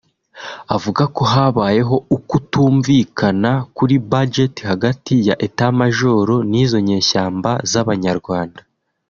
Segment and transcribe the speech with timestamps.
[0.75, 8.61] Avuga ko habayeho ukutumvikana kuri budjet hagati ya etat major nizo nyeshyamba z’abanyarwanda